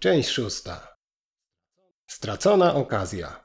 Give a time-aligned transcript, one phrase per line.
[0.00, 0.96] Część szósta.
[2.06, 3.44] Stracona okazja.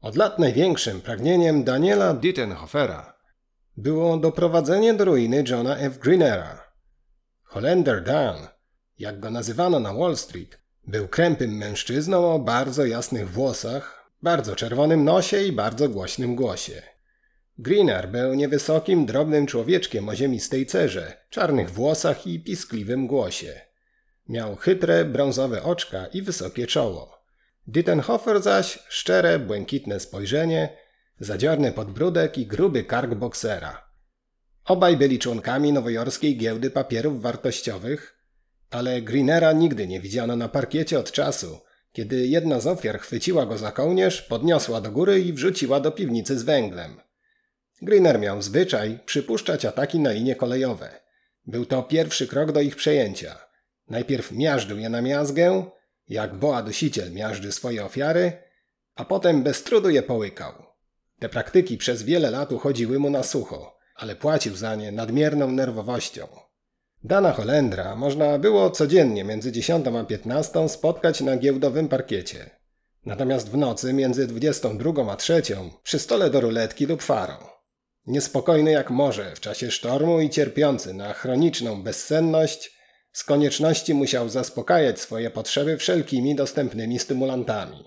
[0.00, 3.18] Od lat największym pragnieniem Daniela Dittenhofera
[3.76, 5.98] było doprowadzenie do ruiny Johna F.
[5.98, 6.72] Greenera.
[7.42, 8.48] Holender Dan,
[8.98, 15.04] jak go nazywano na Wall Street, był krępym mężczyzną o bardzo jasnych włosach, bardzo czerwonym
[15.04, 16.82] nosie i bardzo głośnym głosie.
[17.58, 23.73] Greener był niewysokim, drobnym człowieczkiem o ziemistej cerze, czarnych włosach i piskliwym głosie.
[24.28, 27.24] Miał chytre, brązowe oczka i wysokie czoło.
[27.66, 30.76] Dittenhofer zaś szczere, błękitne spojrzenie,
[31.20, 33.84] zadziorny podbródek i gruby kark boksera.
[34.64, 38.18] Obaj byli członkami nowojorskiej giełdy papierów wartościowych,
[38.70, 41.60] ale Greenera nigdy nie widziano na parkiecie od czasu,
[41.92, 46.38] kiedy jedna z ofiar chwyciła go za kołnierz, podniosła do góry i wrzuciła do piwnicy
[46.38, 47.00] z węglem.
[47.82, 51.00] Greener miał zwyczaj przypuszczać ataki na linie kolejowe.
[51.46, 53.38] Był to pierwszy krok do ich przejęcia.
[53.88, 55.64] Najpierw miażdżył je na miazgę,
[56.08, 58.32] jak boa dusiciel miażdży swoje ofiary,
[58.94, 60.52] a potem bez trudu je połykał.
[61.18, 66.26] Te praktyki przez wiele lat uchodziły mu na sucho, ale płacił za nie nadmierną nerwowością.
[67.04, 72.50] Dana Holendra można było codziennie między 10 a 15 spotkać na giełdowym parkiecie.
[73.06, 75.42] Natomiast w nocy między 22 a 3
[75.82, 77.34] przy stole do ruletki lub farą.
[78.06, 82.73] Niespokojny jak morze w czasie sztormu i cierpiący na chroniczną bezsenność,
[83.14, 87.84] z konieczności musiał zaspokajać swoje potrzeby wszelkimi dostępnymi stymulantami.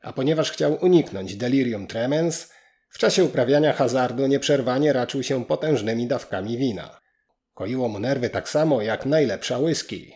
[0.00, 2.52] A ponieważ chciał uniknąć delirium tremens,
[2.90, 7.00] w czasie uprawiania hazardu nieprzerwanie raczył się potężnymi dawkami wina.
[7.54, 10.12] Koiło mu nerwy tak samo jak najlepsza whisky.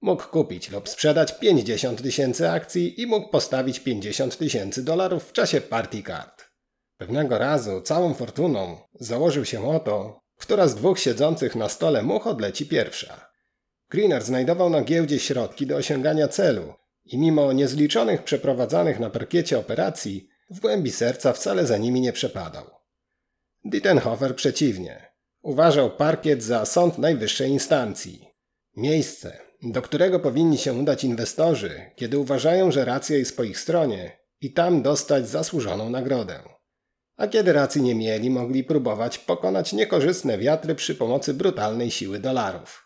[0.00, 5.60] Mógł kupić lub sprzedać 50 tysięcy akcji i mógł postawić 50 tysięcy dolarów w czasie
[5.60, 6.44] party card.
[6.96, 12.26] Pewnego razu całą fortuną założył się o to, która z dwóch siedzących na stole much
[12.26, 13.35] odleci pierwsza.
[13.90, 20.28] Greener znajdował na giełdzie środki do osiągania celu i mimo niezliczonych przeprowadzanych na parkiecie operacji,
[20.50, 22.64] w głębi serca wcale za nimi nie przepadał.
[23.64, 25.12] Dittenhofer przeciwnie.
[25.42, 28.28] Uważał parkiet za sąd najwyższej instancji.
[28.76, 34.18] Miejsce, do którego powinni się udać inwestorzy, kiedy uważają, że racja jest po ich stronie
[34.40, 36.42] i tam dostać zasłużoną nagrodę.
[37.16, 42.85] A kiedy racji nie mieli, mogli próbować pokonać niekorzystne wiatry przy pomocy brutalnej siły dolarów.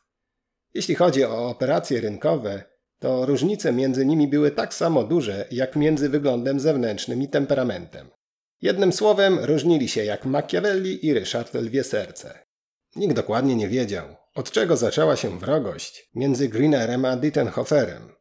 [0.75, 2.63] Jeśli chodzi o operacje rynkowe,
[2.99, 8.11] to różnice między nimi były tak samo duże, jak między wyglądem zewnętrznym i temperamentem.
[8.63, 12.39] Jednym słowem, różnili się jak Machiavelli i Ryszard Lwie Serce.
[12.97, 18.13] Nikt dokładnie nie wiedział, od czego zaczęła się wrogość między Greenerem a Dittenhoferem.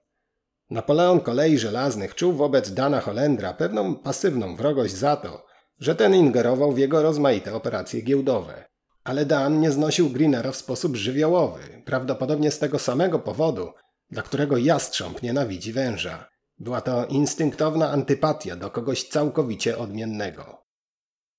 [0.70, 5.46] Napoleon kolei żelaznych czuł wobec Dana Holendra pewną pasywną wrogość za to,
[5.80, 8.69] że ten ingerował w jego rozmaite operacje giełdowe.
[9.10, 13.72] Ale Dan nie znosił Greenera w sposób żywiołowy, prawdopodobnie z tego samego powodu,
[14.10, 16.30] dla którego jastrząb nienawidzi węża.
[16.58, 20.58] Była to instynktowna antypatia do kogoś całkowicie odmiennego.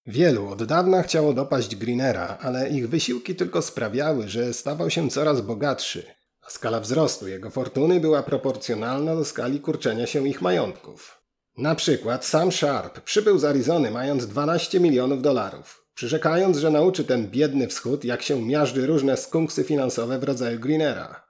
[0.07, 5.41] Wielu od dawna chciało dopaść Greenera, ale ich wysiłki tylko sprawiały, że stawał się coraz
[5.41, 6.07] bogatszy,
[6.47, 11.23] a skala wzrostu jego fortuny była proporcjonalna do skali kurczenia się ich majątków.
[11.59, 17.29] Na przykład sam Sharp przybył z Arizony mając 12 milionów dolarów przyrzekając, że nauczy ten
[17.29, 21.27] biedny wschód, jak się miażdży różne skunksy finansowe w rodzaju Greenera.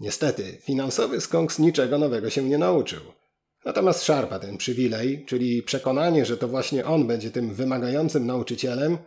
[0.00, 3.00] Niestety, finansowy skunks niczego nowego się nie nauczył.
[3.64, 8.98] Natomiast szarpa ten przywilej, czyli przekonanie, że to właśnie on będzie tym wymagającym nauczycielem,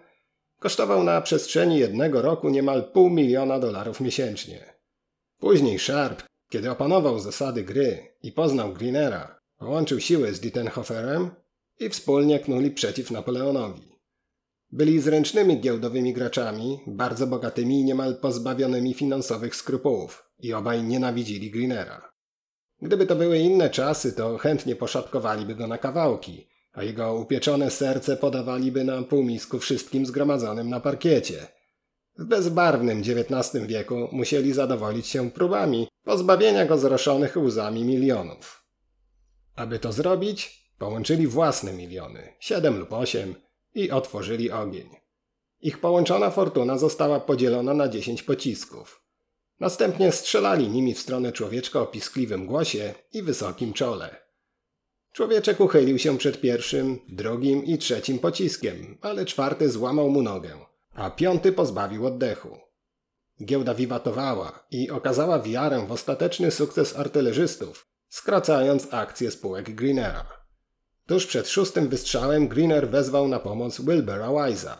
[0.59, 4.73] kosztował na przestrzeni jednego roku niemal pół miliona dolarów miesięcznie.
[5.39, 11.31] Później Sharp, kiedy opanował zasady gry i poznał Greenera, połączył siły z Dittenhoferem
[11.79, 13.94] i wspólnie knuli przeciw Napoleonowi.
[14.71, 22.11] Byli zręcznymi giełdowymi graczami, bardzo bogatymi i niemal pozbawionymi finansowych skrupułów i obaj nienawidzili Greenera.
[22.81, 28.17] Gdyby to były inne czasy, to chętnie poszatkowaliby go na kawałki, a jego upieczone serce
[28.17, 31.47] podawaliby na półmisku wszystkim zgromadzonym na parkiecie.
[32.17, 38.65] W bezbarwnym XIX wieku musieli zadowolić się próbami pozbawienia go zroszonych łzami milionów.
[39.55, 43.35] Aby to zrobić, połączyli własne miliony, siedem lub osiem,
[43.75, 44.89] i otworzyli ogień.
[45.61, 49.01] Ich połączona fortuna została podzielona na dziesięć pocisków.
[49.59, 54.25] Następnie strzelali nimi w stronę człowieczka o piskliwym głosie i wysokim czole.
[55.11, 60.57] Człowieczek uchylił się przed pierwszym, drugim i trzecim pociskiem, ale czwarty złamał mu nogę,
[60.93, 62.57] a piąty pozbawił oddechu.
[63.43, 70.44] Giełda wiwatowała i okazała wiarę w ostateczny sukces artylerzystów, skracając akcje spółek Greenera.
[71.07, 74.75] Tuż przed szóstym wystrzałem Greener wezwał na pomoc Wilbera Wise'a.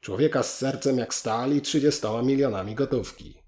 [0.00, 3.38] Człowieka z sercem jak stal i 30 milionami gotówki.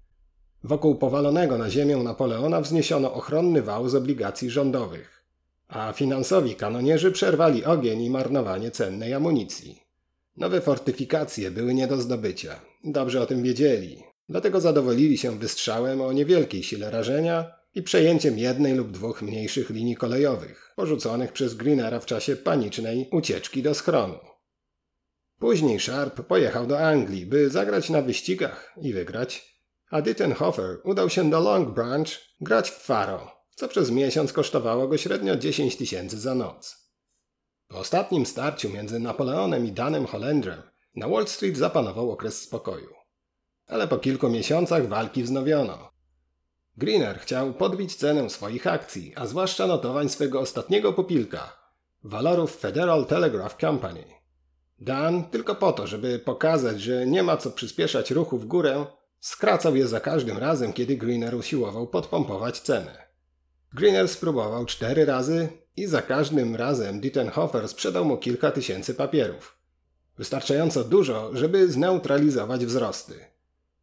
[0.63, 5.23] Wokół powalonego na ziemię Napoleona wzniesiono ochronny wał z obligacji rządowych,
[5.67, 9.81] a finansowi kanonierzy przerwali ogień i marnowanie cennej amunicji.
[10.37, 12.59] Nowe fortyfikacje były nie do zdobycia.
[12.83, 18.75] Dobrze o tym wiedzieli, dlatego zadowolili się wystrzałem o niewielkiej sile rażenia i przejęciem jednej
[18.75, 24.19] lub dwóch mniejszych linii kolejowych, porzuconych przez Greenera w czasie panicznej ucieczki do schronu.
[25.39, 31.29] Później Sharp pojechał do Anglii, by zagrać na wyścigach i wygrać, a Dittenhofer udał się
[31.29, 32.07] do Long Branch
[32.41, 36.91] grać w faro, co przez miesiąc kosztowało go średnio 10 tysięcy za noc.
[37.67, 40.61] Po ostatnim starciu między Napoleonem i Danem Holendrem
[40.95, 42.93] na Wall Street zapanował okres spokoju.
[43.67, 45.96] Ale po kilku miesiącach walki wznowiono.
[46.77, 51.57] Greener chciał podbić cenę swoich akcji, a zwłaszcza notowań swego ostatniego pupilka,
[52.03, 54.03] walorów Federal Telegraph Company.
[54.79, 58.85] Dan, tylko po to, żeby pokazać, że nie ma co przyspieszać ruchu w górę,
[59.19, 63.07] skracał je za każdym razem, kiedy Greener usiłował podpompować cenę.
[63.73, 69.57] Greener spróbował cztery razy i za każdym razem Dittenhofer sprzedał mu kilka tysięcy papierów.
[70.17, 73.36] Wystarczająco dużo, żeby zneutralizować wzrosty.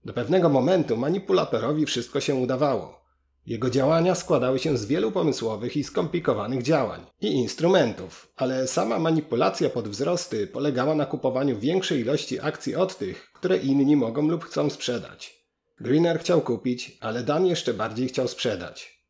[0.04, 3.04] Do pewnego momentu manipulatorowi wszystko się udawało.
[3.46, 9.70] Jego działania składały się z wielu pomysłowych i skomplikowanych działań i instrumentów, ale sama manipulacja
[9.70, 14.70] pod wzrosty polegała na kupowaniu większej ilości akcji od tych, które inni mogą lub chcą
[14.70, 15.44] sprzedać.
[15.80, 19.04] Greener chciał kupić, ale Dan jeszcze bardziej chciał sprzedać.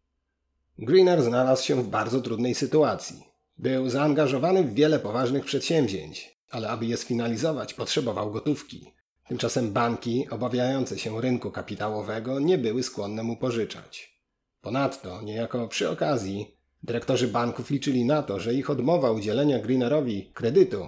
[0.78, 3.22] Greener znalazł się w bardzo trudnej sytuacji.
[3.58, 8.94] Był zaangażowany w wiele poważnych przedsięwzięć, ale aby je sfinalizować, potrzebował gotówki.
[9.28, 14.14] Tymczasem banki, obawiające się rynku kapitałowego, nie były skłonne mu pożyczać.
[14.60, 20.86] Ponadto, niejako przy okazji, dyrektorzy banków liczyli na to, że ich odmowa udzielenia Greenerowi kredytu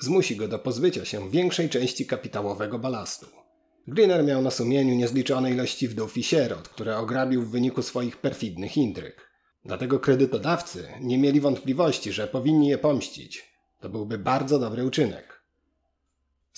[0.00, 3.26] zmusi go do pozbycia się większej części kapitałowego balastu.
[3.88, 8.76] Greener miał na sumieniu niezliczone ilości wdów i sierot, które ograbił w wyniku swoich perfidnych
[8.76, 9.30] intryg.
[9.64, 13.56] Dlatego kredytodawcy nie mieli wątpliwości, że powinni je pomścić.
[13.80, 15.35] To byłby bardzo dobry uczynek.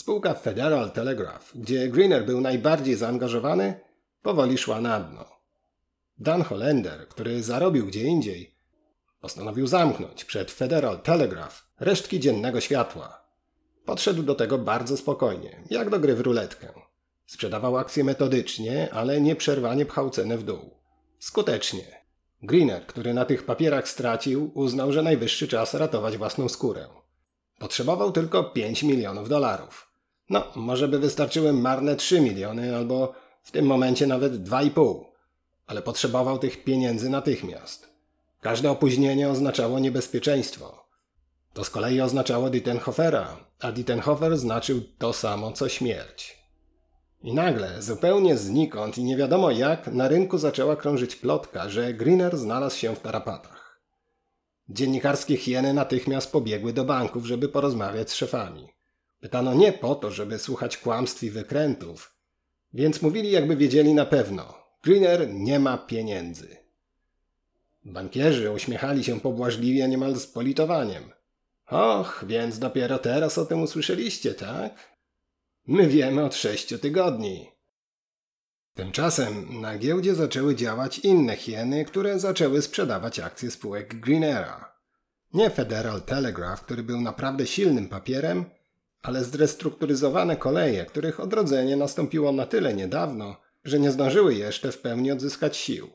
[0.01, 3.81] Spółka Federal Telegraph, gdzie Greener był najbardziej zaangażowany,
[4.23, 5.25] powoli szła na dno.
[6.19, 8.55] Dan Hollander, który zarobił gdzie indziej,
[9.21, 13.25] postanowił zamknąć przed Federal Telegraph resztki dziennego światła.
[13.85, 16.73] Podszedł do tego bardzo spokojnie, jak do gry w ruletkę.
[17.27, 20.71] Sprzedawał akcje metodycznie, ale nieprzerwanie pchał cenę w dół.
[21.19, 22.05] Skutecznie.
[22.43, 26.89] Greener, który na tych papierach stracił, uznał, że najwyższy czas ratować własną skórę.
[27.59, 29.88] Potrzebował tylko 5 milionów dolarów.
[30.31, 35.05] No, może by wystarczyły marne 3 miliony, albo w tym momencie nawet 2,5.
[35.67, 37.89] Ale potrzebował tych pieniędzy natychmiast.
[38.41, 40.85] Każde opóźnienie oznaczało niebezpieczeństwo.
[41.53, 46.39] To z kolei oznaczało Dittenhofera, a Dittenhofer znaczył to samo co śmierć.
[47.23, 52.37] I nagle, zupełnie znikąd i nie wiadomo jak, na rynku zaczęła krążyć plotka, że Greener
[52.37, 53.81] znalazł się w tarapatach.
[54.69, 58.78] Dziennikarskie hieny natychmiast pobiegły do banków, żeby porozmawiać z szefami.
[59.21, 62.15] Pytano nie po to, żeby słuchać kłamstw i wykrętów,
[62.73, 64.55] więc mówili jakby wiedzieli na pewno.
[64.83, 66.57] Greener nie ma pieniędzy.
[67.85, 71.13] Bankierzy uśmiechali się pobłażliwie niemal z politowaniem.
[71.67, 74.99] Och, więc dopiero teraz o tym usłyszeliście, tak?
[75.67, 77.51] My wiemy od sześciu tygodni.
[78.75, 84.75] Tymczasem na giełdzie zaczęły działać inne hieny, które zaczęły sprzedawać akcje spółek Greenera.
[85.35, 88.45] Nie Federal Telegraph, który był naprawdę silnym papierem,
[89.03, 95.13] ale zrestrukturyzowane koleje, których odrodzenie nastąpiło na tyle niedawno, że nie zdążyły jeszcze w pełni
[95.13, 95.91] odzyskać sił.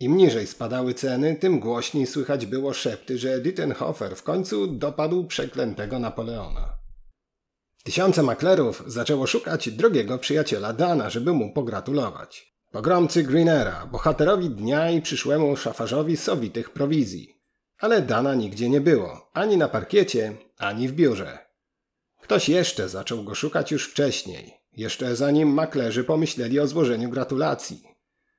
[0.00, 5.98] Im niżej spadały ceny, tym głośniej słychać było szepty, że Dittenhofer w końcu dopadł przeklętego
[5.98, 6.80] Napoleona.
[7.84, 12.54] Tysiące maklerów zaczęło szukać drogiego przyjaciela Dana, żeby mu pogratulować.
[12.72, 17.40] Pogromcy Greenera, bohaterowi dnia i przyszłemu szafarzowi sowitych prowizji.
[17.78, 21.49] Ale Dana nigdzie nie było, ani na parkiecie, ani w biurze.
[22.30, 27.84] Ktoś jeszcze zaczął go szukać już wcześniej, jeszcze zanim maklerzy pomyśleli o złożeniu gratulacji.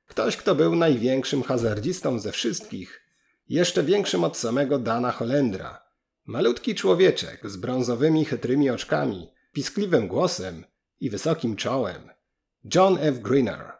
[0.06, 3.02] Ktoś, kto był największym hazardzistą ze wszystkich,
[3.48, 5.82] jeszcze większym od samego Dana Holendra.
[6.26, 10.64] Malutki człowieczek z brązowymi, chytrymi oczkami, piskliwym głosem
[11.00, 12.10] i wysokim czołem.
[12.74, 13.18] John F.
[13.18, 13.72] Greener.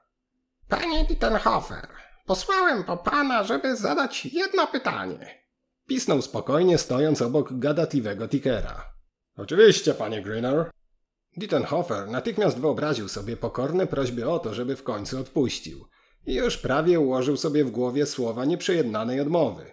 [0.69, 1.89] Panie Dittenhofer,
[2.27, 5.45] posłałem po pana, żeby zadać jedno pytanie.
[5.87, 8.93] Pisnął spokojnie, stojąc obok gadatliwego Tickera.
[9.37, 10.71] Oczywiście, panie Greener.
[11.37, 15.89] Dittenhofer natychmiast wyobraził sobie pokorne prośby o to, żeby w końcu odpuścił.
[16.27, 19.73] I już prawie ułożył sobie w głowie słowa nieprzejednanej odmowy.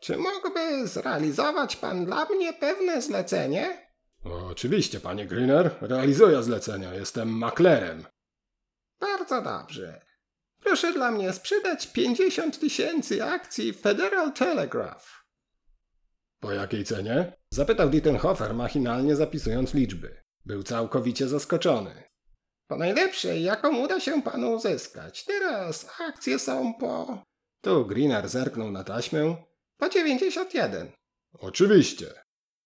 [0.00, 3.92] Czy mógłby zrealizować pan dla mnie pewne zlecenie?
[4.24, 5.70] Oczywiście, panie Greener.
[5.80, 6.94] Realizuję zlecenia.
[6.94, 8.04] Jestem maklerem.
[9.00, 10.00] Bardzo dobrze.
[10.60, 15.24] Proszę dla mnie sprzedać 50 tysięcy akcji Federal Telegraph.
[16.40, 17.41] Po jakiej cenie?
[17.52, 20.22] Zapytał Dittenhofer, machinalnie zapisując liczby.
[20.44, 22.02] Był całkowicie zaskoczony.
[22.68, 25.24] Po najlepszej, jaką uda się panu uzyskać.
[25.24, 27.22] Teraz akcje są po...
[27.60, 29.36] Tu Greener zerknął na taśmę.
[29.76, 30.92] po 91.
[31.38, 32.06] Oczywiście.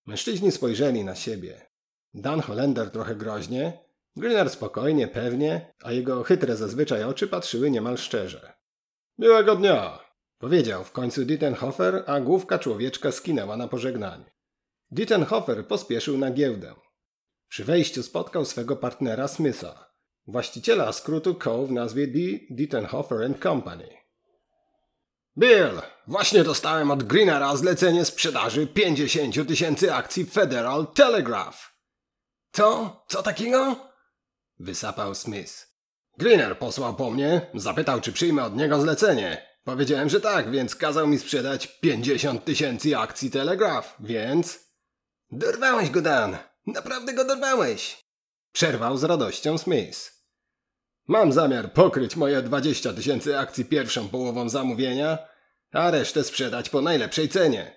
[0.07, 1.67] Mężczyźni spojrzeli na siebie.
[2.15, 3.79] Dan Hollander trochę groźnie,
[4.17, 8.53] Greener spokojnie, pewnie, a jego chytre zazwyczaj oczy patrzyły niemal szczerze.
[9.19, 9.99] Miłego dnia,
[10.39, 14.36] powiedział w końcu Dittenhofer, a główka człowieczka skinęła na pożegnanie.
[14.91, 16.75] Dittenhofer pospieszył na giełdę.
[17.49, 19.91] Przy wejściu spotkał swego partnera Smitha,
[20.27, 22.19] właściciela skrótu Co w nazwie D.
[22.51, 23.89] Dittenhofer Company.
[25.39, 31.77] Bill, właśnie dostałem od Greenera zlecenie sprzedaży 50 tysięcy akcji Federal Telegraph.
[32.53, 32.97] Co?
[33.09, 33.77] Co takiego?
[34.59, 35.67] Wysapał Smith.
[36.19, 39.47] Greener posłał po mnie, zapytał, czy przyjmę od niego zlecenie.
[39.65, 44.66] Powiedziałem, że tak, więc kazał mi sprzedać 50 tysięcy akcji Telegraph, więc...
[45.31, 46.37] Dorwałeś go, Dan!
[46.67, 48.05] Naprawdę go dorwałeś!
[48.53, 50.13] Przerwał z radością Smith.
[51.09, 55.19] Mam zamiar pokryć moje 20 tysięcy akcji pierwszą połową zamówienia,
[55.73, 57.77] a resztę sprzedać po najlepszej cenie.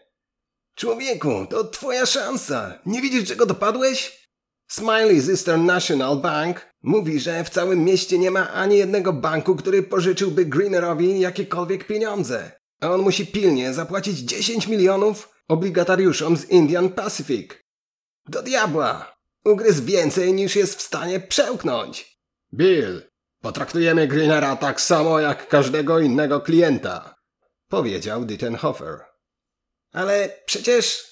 [0.75, 2.79] Człowieku, to twoja szansa.
[2.85, 4.29] Nie widzisz, czego dopadłeś?
[4.67, 9.55] Smiley z Eastern National Bank mówi, że w całym mieście nie ma ani jednego banku,
[9.55, 12.51] który pożyczyłby Greenerowi jakiekolwiek pieniądze.
[12.81, 17.51] A on musi pilnie zapłacić 10 milionów obligatariuszom z Indian Pacific.
[18.25, 19.15] Do diabła!
[19.45, 22.19] Ugryzł więcej niż jest w stanie przełknąć.
[22.53, 23.01] Bill,
[23.41, 27.15] potraktujemy Greenera tak samo jak każdego innego klienta,
[27.67, 28.99] powiedział Dittenhofer.
[29.91, 31.09] Ale przecież...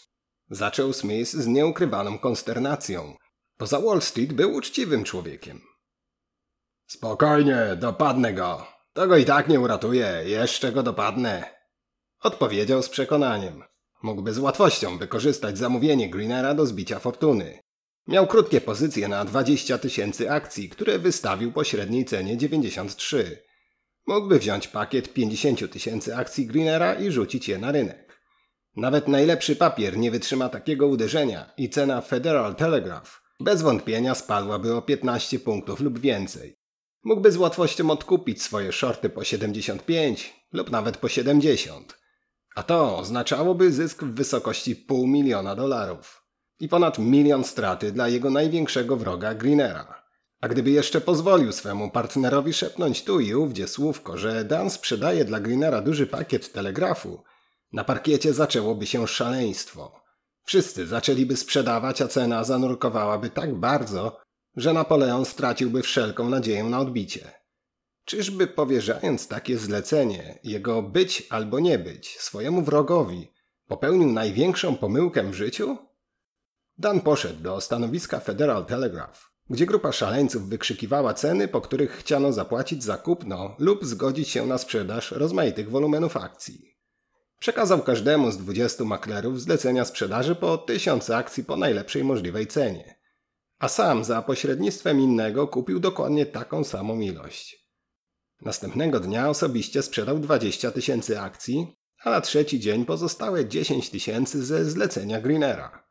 [0.50, 3.15] Zaczął Smith z nieukrywaną konsternacją.
[3.58, 5.62] Poza Wall Street był uczciwym człowiekiem.
[6.88, 8.67] Spokojnie, dopadnę go.
[8.94, 11.56] To go i tak nie uratuje, jeszcze go dopadnę.
[12.20, 13.63] Odpowiedział z przekonaniem.
[14.04, 17.60] Mógłby z łatwością wykorzystać zamówienie Greenera do zbicia fortuny.
[18.08, 23.44] Miał krótkie pozycje na 20 tysięcy akcji, które wystawił po średniej cenie 93.
[24.08, 28.22] Mógłby wziąć pakiet 50 tysięcy akcji Greenera i rzucić je na rynek.
[28.75, 34.82] Nawet najlepszy papier nie wytrzyma takiego uderzenia i cena Federal Telegraph bez wątpienia spadłaby o
[34.82, 36.56] 15 punktów lub więcej.
[37.04, 41.97] Mógłby z łatwością odkupić swoje shorty po 75 lub nawet po 70.
[42.58, 46.24] A to oznaczałoby zysk w wysokości pół miliona dolarów
[46.60, 50.04] i ponad milion straty dla jego największego wroga Greenera.
[50.42, 55.40] A gdyby jeszcze pozwolił swemu partnerowi szepnąć tu i ówdzie słówko, że Dan sprzedaje dla
[55.40, 57.24] Greenera duży pakiet telegrafu,
[57.74, 60.02] na parkiecie zaczęłoby się szaleństwo.
[60.44, 64.18] Wszyscy zaczęliby sprzedawać, a cena zanurkowałaby tak bardzo,
[64.56, 67.47] że Napoleon straciłby wszelką nadzieję na odbicie.
[68.08, 73.32] Czyżby powierzając takie zlecenie, jego być albo nie być, swojemu wrogowi,
[73.68, 75.78] popełnił największą pomyłkę w życiu?
[76.78, 82.84] Dan poszedł do stanowiska Federal Telegraph, gdzie grupa szaleńców wykrzykiwała ceny, po których chciano zapłacić
[82.84, 86.78] za kupno lub zgodzić się na sprzedaż rozmaitych wolumenów akcji.
[87.40, 93.00] Przekazał każdemu z 20 maklerów zlecenia sprzedaży po 1000 akcji po najlepszej możliwej cenie.
[93.60, 97.66] A sam za pośrednictwem innego kupił dokładnie taką samą ilość.
[98.41, 104.65] Następnego dnia osobiście sprzedał 20 tysięcy akcji, a na trzeci dzień pozostałe 10 tysięcy ze
[104.65, 105.84] zlecenia Greenera.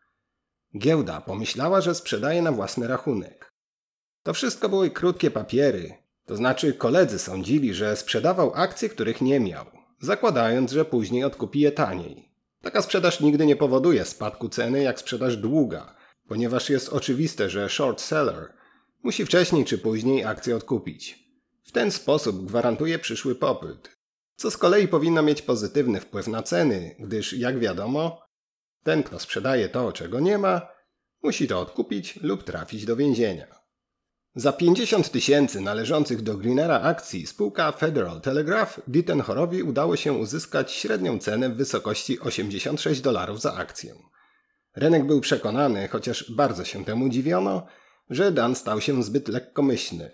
[0.79, 3.53] Giełda pomyślała, że sprzedaje na własny rachunek.
[4.23, 5.95] To wszystko były krótkie papiery,
[6.27, 11.73] to znaczy koledzy sądzili, że sprzedawał akcje, których nie miał zakładając, że później odkupi je
[11.73, 12.33] taniej.
[12.63, 15.95] Taka sprzedaż nigdy nie powoduje spadku ceny jak sprzedaż długa,
[16.29, 18.53] ponieważ jest oczywiste, że short seller
[19.03, 21.26] musi wcześniej czy później akcję odkupić.
[21.67, 23.97] W ten sposób gwarantuje przyszły popyt,
[24.37, 28.21] co z kolei powinno mieć pozytywny wpływ na ceny, gdyż, jak wiadomo,
[28.83, 30.69] ten, kto sprzedaje to, czego nie ma,
[31.23, 33.47] musi to odkupić lub trafić do więzienia.
[34.35, 41.19] Za 50 tysięcy należących do Greenera akcji spółka Federal Telegraph Dittenhorowi udało się uzyskać średnią
[41.19, 43.95] cenę w wysokości 86 dolarów za akcję.
[44.77, 47.67] Rynek był przekonany, chociaż bardzo się temu dziwiono,
[48.11, 50.11] że Dan stał się zbyt lekkomyślny.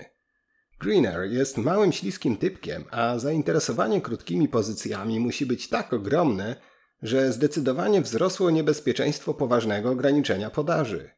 [0.83, 6.57] Greener jest małym śliskim typkiem, a zainteresowanie krótkimi pozycjami musi być tak ogromne,
[7.03, 11.11] że zdecydowanie wzrosło niebezpieczeństwo poważnego ograniczenia podaży–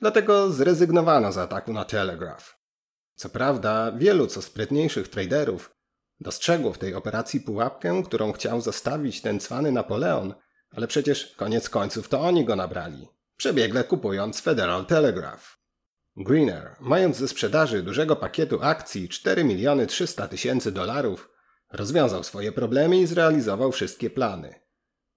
[0.00, 2.58] Dlatego zrezygnowano z ataku na Telegraph.
[3.14, 5.74] Co prawda, wielu co sprytniejszych traderów
[6.20, 10.34] dostrzegło w tej operacji pułapkę, którą chciał zostawić ten cwany Napoleon,
[10.70, 15.63] ale przecież koniec końców to oni go nabrali, przebiegle kupując Federal Telegraph.
[16.16, 21.30] Greener, mając ze sprzedaży dużego pakietu akcji 4 miliony 300 tysięcy dolarów,
[21.72, 24.54] rozwiązał swoje problemy i zrealizował wszystkie plany.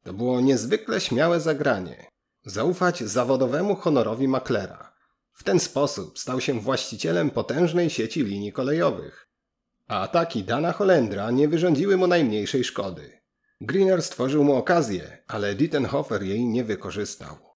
[0.04, 2.08] To było niezwykle śmiałe zagranie.
[2.46, 4.94] Zaufać zawodowemu honorowi maklera.
[5.34, 9.28] W ten sposób stał się właścicielem potężnej sieci linii kolejowych.
[9.88, 13.22] A ataki Dana Holendra nie wyrządziły mu najmniejszej szkody.
[13.62, 17.47] Greener stworzył mu okazję, ale Dittenhofer jej nie wykorzystał.